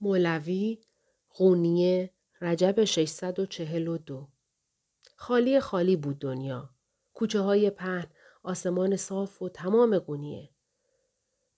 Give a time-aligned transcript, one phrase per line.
[0.00, 0.78] مولوی
[1.30, 2.10] قونیه
[2.40, 4.28] رجب 642
[5.16, 6.70] خالی خالی بود دنیا.
[7.14, 8.06] کوچه های پهن،
[8.42, 10.50] آسمان صاف و تمام قونیه.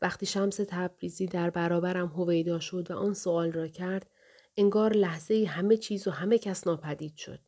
[0.03, 4.11] وقتی شمس تبریزی در برابرم هویدا شد و آن سوال را کرد
[4.57, 7.41] انگار لحظه همه چیز و همه کس ناپدید شد.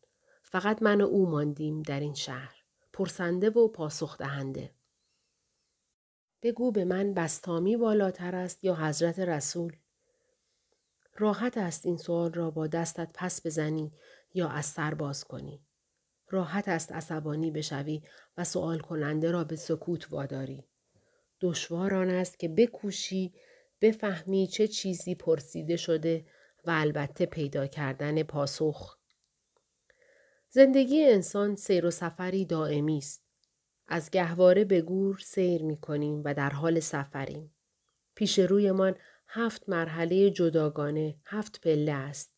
[0.43, 2.57] فقط من و او ماندیم در این شهر.
[2.93, 4.75] پرسنده و پاسخ دهنده.
[6.43, 9.77] بگو به من بستامی بالاتر است یا حضرت رسول؟
[11.21, 13.92] راحت است این سوال را با دستت پس بزنی
[14.34, 15.61] یا از سر باز کنی.
[16.28, 18.02] راحت است عصبانی بشوی
[18.37, 20.64] و سوال کننده را به سکوت واداری.
[21.41, 23.34] دشوار آن است که بکوشی
[23.80, 26.27] بفهمی چه چیزی پرسیده شده
[26.64, 28.98] و البته پیدا کردن پاسخ.
[30.48, 33.23] زندگی انسان سیر و سفری دائمی است.
[33.87, 37.55] از گهواره به گور سیر می کنیم و در حال سفریم.
[38.14, 38.97] پیش رویمان
[39.33, 42.30] هفت مرحله جداگانه، هفت پله است.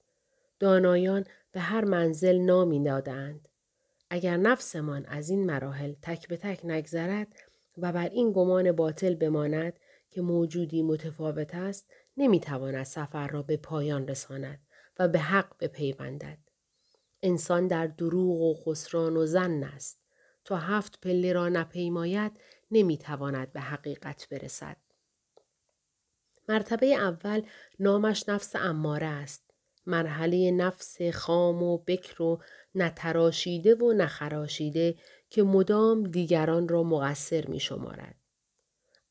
[0.59, 3.49] دانایان به هر منزل نامی دادند.
[4.11, 7.29] اگر نفسمان از این مراحل تک به تک نگذرد
[7.79, 9.79] و بر این گمان باطل بماند
[10.11, 14.61] که موجودی متفاوت است نمی‌تواند سفر را به پایان رساند
[14.99, 16.39] و به حق بپیوندد
[17.23, 19.99] انسان در دروغ و خسران و زن است
[20.45, 22.33] تا هفت پله را نپیماید
[22.71, 24.77] نمی‌تواند به حقیقت برسد
[26.49, 27.43] مرتبه اول
[27.79, 29.53] نامش نفس اماره است
[29.87, 32.43] مرحله نفس خام و بکر و
[32.75, 34.95] نتراشیده و نخراشیده
[35.31, 38.15] که مدام دیگران را مقصر می شمارد.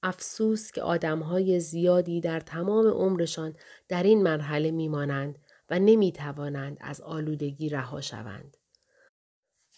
[0.04, 3.56] افسوس که آدمهای زیادی در تمام عمرشان
[3.88, 8.58] در این مرحله میمانند و نمی توانند از آلودگی رها شوند.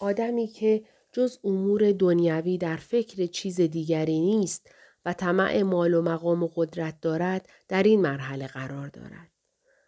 [0.00, 4.70] آدمی که جز امور دنیوی در فکر چیز دیگری نیست
[5.04, 9.30] و طمع مال و مقام و قدرت دارد در این مرحله قرار دارد.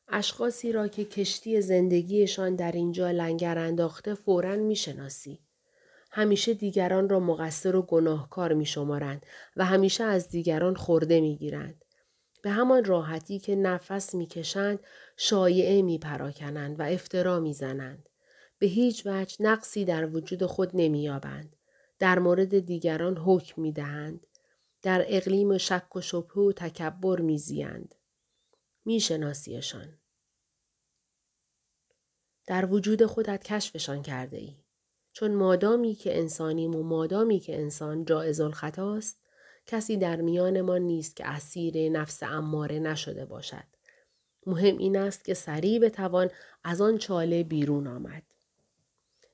[0.09, 5.41] اشخاصی را که کشتی زندگیشان در اینجا لنگر انداخته فورا می‌شناسی.
[6.11, 11.85] همیشه دیگران را مقصر و گناهکار می شمارند و همیشه از دیگران خورده می گیرند.
[12.43, 14.79] به همان راحتی که نفس می کشند
[15.17, 18.09] شایعه می پراکنند و افترا می زنند.
[18.59, 21.57] به هیچ وجه نقصی در وجود خود نمی یابند.
[21.99, 24.27] در مورد دیگران حکم می دهند.
[24.87, 27.95] در اقلیم شک و شبه و تکبر می زیند.
[28.85, 29.99] می شناسیشان.
[32.47, 34.57] در وجود خودت کشفشان کرده ای.
[35.13, 39.21] چون مادامی که انسانیم و مادامی که انسان جائز الخطاست
[39.67, 43.67] کسی در میانمان نیست که اسیر نفس اماره نشده باشد.
[44.47, 46.31] مهم این است که سریع بتوان
[46.65, 48.23] از آن چاله بیرون آمد.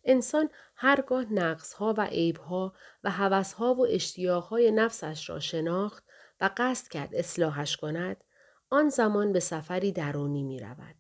[0.05, 2.73] انسان هرگاه نقصها و عیبها
[3.05, 6.05] و هوسها و اشتیاقهای نفسش را شناخت
[6.41, 8.25] و قصد کرد اصلاحش کند
[8.71, 10.97] آن زمان به سفری درونی می رود.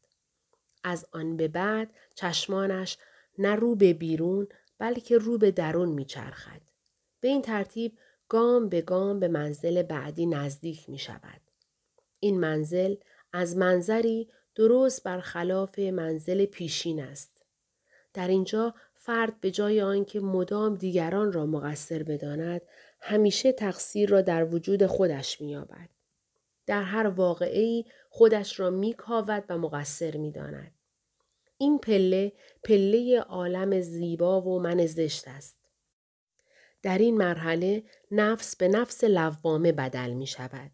[0.84, 2.98] از آن به بعد چشمانش
[3.38, 4.48] نه رو به بیرون
[4.78, 6.60] بلکه رو به درون می چرخد.
[7.20, 7.98] به این ترتیب
[8.28, 11.40] گام به گام به منزل بعدی نزدیک می شود.
[12.20, 12.94] این منزل
[13.32, 17.42] از منظری درست برخلاف منزل پیشین است.
[18.14, 18.74] در اینجا
[19.04, 22.60] فرد به جای آنکه مدام دیگران را مقصر بداند
[23.00, 25.88] همیشه تقصیر را در وجود خودش مییابد
[26.66, 30.72] در هر واقعی خودش را میکاود و مقصر می‌داند
[31.58, 32.32] این پله
[32.64, 35.56] پله عالم زیبا و من زشت است.
[36.82, 40.70] در این مرحله نفس به نفس لوامه بدل می شود.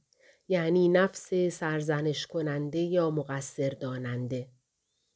[0.48, 4.46] یعنی نفس سرزنش کننده یا مقصر داننده.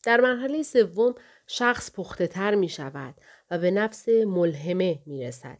[0.02, 1.14] در مرحله سوم
[1.46, 3.14] شخص پخته تر می شود
[3.50, 5.58] و به نفس ملهمه می رسد.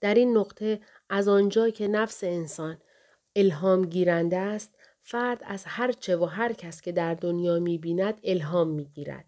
[0.00, 2.78] در این نقطه از آنجا که نفس انسان
[3.36, 8.20] الهام گیرنده است فرد از هر چه و هر کس که در دنیا می بیند
[8.24, 9.24] الهام می گیرد.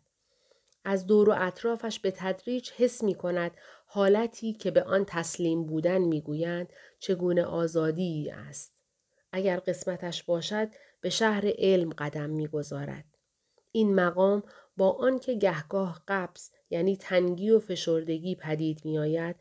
[0.84, 3.50] از دور و اطرافش به تدریج حس می کند
[3.86, 8.74] حالتی که به آن تسلیم بودن می گویند چگونه آزادی است.
[9.32, 10.68] اگر قسمتش باشد
[11.00, 13.11] به شهر علم قدم می گذارد.
[13.72, 14.42] این مقام
[14.76, 19.36] با آنکه گهگاه قبض یعنی تنگی و فشردگی پدید می آید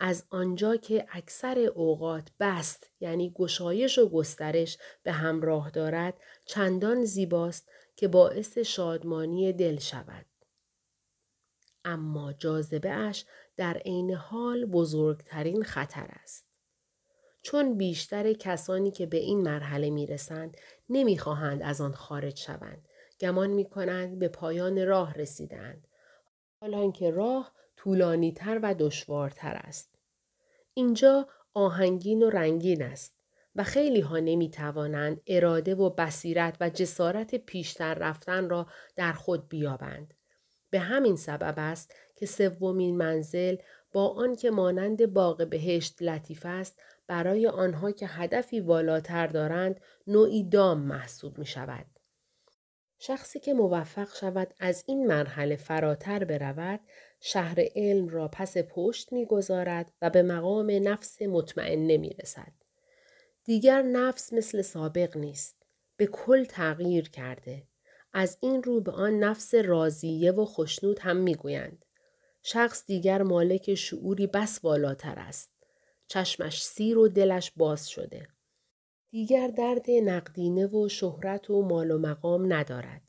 [0.00, 6.14] از آنجا که اکثر اوقات بست یعنی گشایش و گسترش به همراه دارد
[6.44, 10.26] چندان زیباست که باعث شادمانی دل شود.
[11.84, 13.24] اما جاذبه اش
[13.56, 16.48] در عین حال بزرگترین خطر است.
[17.42, 20.56] چون بیشتر کسانی که به این مرحله می رسند
[20.88, 22.87] نمی خواهند از آن خارج شوند.
[23.20, 25.86] گمان می کنند به پایان راه رسیدند.
[26.60, 29.94] حالان که راه طولانی تر و دشوارتر است.
[30.74, 33.14] اینجا آهنگین و رنگین است
[33.56, 38.66] و خیلی ها نمی توانند اراده و بصیرت و جسارت پیشتر رفتن را
[38.96, 40.14] در خود بیابند.
[40.70, 43.56] به همین سبب است که سومین منزل
[43.92, 50.80] با آنکه مانند باغ بهشت لطیف است برای آنها که هدفی والاتر دارند نوعی دام
[50.80, 51.86] محسوب می شود.
[52.98, 56.80] شخصی که موفق شود از این مرحله فراتر برود
[57.20, 62.52] شهر علم را پس پشت می‌گذارد و به مقام نفس مطمئنه می رسد.
[63.44, 65.56] دیگر نفس مثل سابق نیست.
[65.96, 67.62] به کل تغییر کرده.
[68.12, 71.84] از این رو به آن نفس راضیه و خشنود هم می‌گویند.
[72.42, 75.50] شخص دیگر مالک شعوری بس بالاتر است.
[76.06, 78.28] چشمش سیر و دلش باز شده.
[79.10, 83.02] دیگر درد نقدینه و شهرت و مال و مقام ندارد.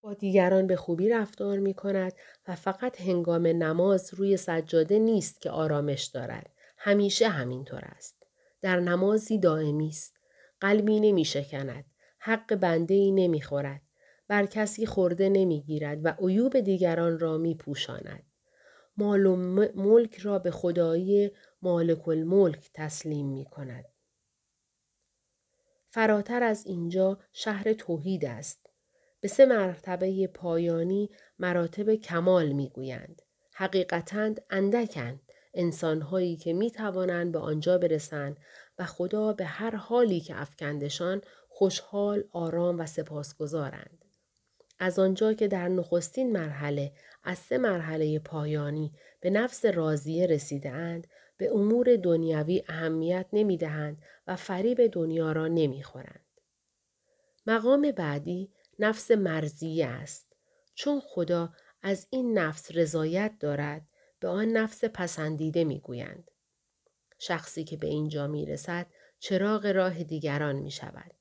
[0.00, 2.12] با دیگران به خوبی رفتار می کند
[2.48, 6.50] و فقط هنگام نماز روی سجاده نیست که آرامش دارد.
[6.78, 8.26] همیشه همینطور است.
[8.60, 10.16] در نمازی دائمی است.
[10.60, 11.84] قلبی نمی شکند.
[12.18, 13.82] حق بنده ای نمی خورد.
[14.28, 18.22] بر کسی خورده نمی گیرد و عیوب دیگران را می پوشاند.
[18.96, 19.36] مال و
[19.74, 21.30] ملک را به خدایی
[21.62, 23.84] مالک الملک تسلیم می کند.
[25.96, 28.70] فراتر از اینجا شهر توحید است.
[29.20, 33.22] به سه مرتبه پایانی مراتب کمال می گویند.
[33.54, 35.20] حقیقتا اندکند
[35.54, 38.36] انسانهایی که می توانند به آنجا برسند
[38.78, 44.04] و خدا به هر حالی که افکندشان خوشحال، آرام و سپاسگزارند.
[44.78, 46.92] از آنجا که در نخستین مرحله
[47.24, 54.02] از سه مرحله پایانی به نفس راضیه رسیده اند به امور دنیوی اهمیت نمی دهند
[54.26, 56.24] و فریب دنیا را نمی خورند.
[57.46, 60.32] مقام بعدی نفس مرزیه است.
[60.74, 61.52] چون خدا
[61.82, 63.88] از این نفس رضایت دارد
[64.20, 66.30] به آن نفس پسندیده می گویند.
[67.18, 68.86] شخصی که به اینجا می رسد
[69.18, 71.14] چراغ راه دیگران می شود.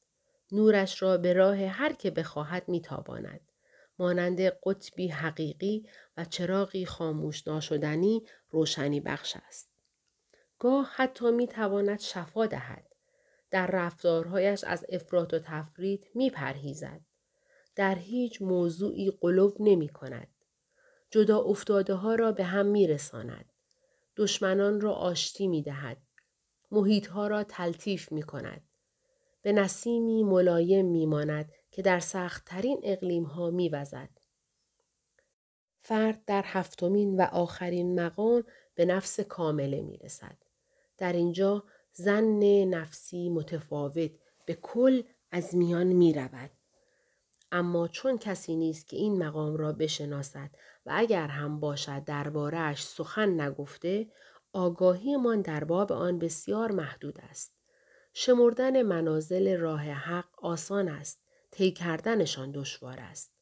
[0.51, 3.51] نورش را به راه هر که بخواهد می تاباند.
[3.99, 9.74] مانند قطبی حقیقی و چراغی خاموش ناشدنی روشنی بخش است.
[10.59, 12.85] گاه حتی می تواند شفا دهد.
[13.51, 17.01] در رفتارهایش از افراط و تفرید می پرهیزد.
[17.75, 20.27] در هیچ موضوعی قلوب نمی کند.
[21.11, 23.53] جدا افتاده ها را به هم می رساند.
[24.17, 25.97] دشمنان را آشتی می دهد.
[26.71, 28.61] محیط ها را تلطیف می کند.
[29.41, 34.09] به نسیمی ملایم می ماند که در سختترین اقلیم ها می وزد.
[35.81, 38.43] فرد در هفتمین و آخرین مقام
[38.75, 40.44] به نفس کامله می رسد.
[40.97, 41.63] در اینجا
[41.93, 44.11] زن نفسی متفاوت
[44.45, 46.51] به کل از میان می رود.
[47.51, 50.49] اما چون کسی نیست که این مقام را بشناسد
[50.85, 54.07] و اگر هم باشد دربارهش سخن نگفته
[54.53, 57.51] آگاهیمان در باب آن بسیار محدود است.
[58.13, 61.21] شمردن منازل راه حق آسان است.
[61.51, 63.33] طی کردنشان دشوار است.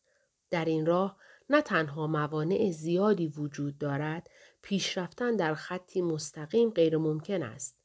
[0.49, 1.17] در این راه
[1.49, 4.29] نه تنها موانع زیادی وجود دارد
[4.63, 7.77] پیشرفتن در خطی مستقیم غیر ممکن است.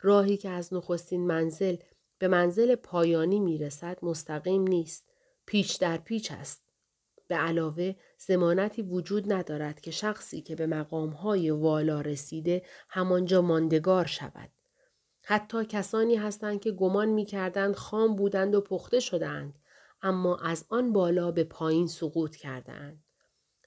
[0.00, 1.76] راهی که از نخستین منزل
[2.18, 5.08] به منزل پایانی می رسد مستقیم نیست.
[5.46, 6.62] پیچ در پیچ است.
[7.28, 14.50] به علاوه زمانتی وجود ندارد که شخصی که به مقامهای والا رسیده همانجا ماندگار شود.
[15.22, 19.58] حتی کسانی هستند که گمان می کردند خام بودند و پخته شدند
[20.02, 23.01] اما از آن بالا به پایین سقوط کردند.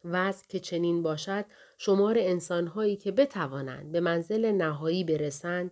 [0.05, 1.45] وضع که چنین باشد
[1.77, 5.71] شمار انسانهایی که بتوانند به منزل نهایی برسند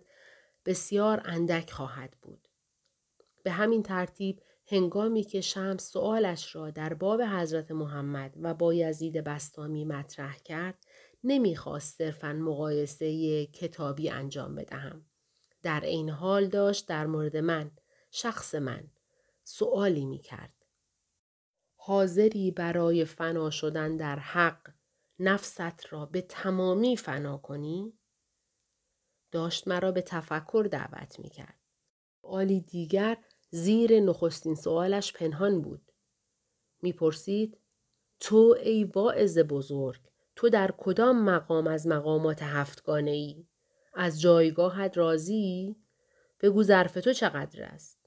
[0.66, 2.48] بسیار اندک خواهد بود.
[3.42, 9.24] به همین ترتیب هنگامی که شمس سوالش را در باب حضرت محمد و با یزید
[9.24, 10.78] بستامی مطرح کرد
[11.24, 15.04] نمی‌خواست صرفا مقایسه کتابی انجام بدهم.
[15.62, 17.70] در این حال داشت در مورد من
[18.10, 18.84] شخص من
[19.44, 20.63] سوالی می کرد.
[21.86, 24.70] حاضری برای فنا شدن در حق
[25.18, 27.98] نفست را به تمامی فنا کنی؟
[29.32, 31.58] داشت مرا به تفکر دعوت می کرد.
[32.22, 33.16] سوالی دیگر
[33.50, 35.92] زیر نخستین سوالش پنهان بود.
[36.82, 37.58] می‌پرسید
[38.20, 40.00] تو ای واعظ بزرگ
[40.36, 43.46] تو در کدام مقام از مقامات هفتگانه ای؟
[43.94, 45.76] از جایگاهت راضی؟
[46.40, 47.98] بگو ظرف تو چقدر است؟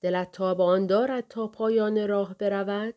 [0.00, 2.94] دلت تا آن دارد تا پایان راه برود؟